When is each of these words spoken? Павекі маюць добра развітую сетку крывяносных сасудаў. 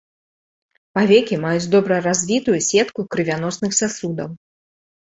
Павекі 0.95 1.35
маюць 1.45 1.69
добра 1.75 2.01
развітую 2.09 2.59
сетку 2.71 3.01
крывяносных 3.13 3.71
сасудаў. 3.83 4.29